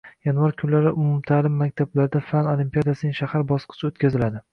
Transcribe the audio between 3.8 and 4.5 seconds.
oʻtkaziladi.